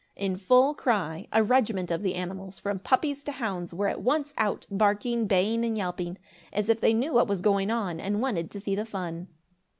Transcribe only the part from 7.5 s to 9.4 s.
on and wanted to see the fun.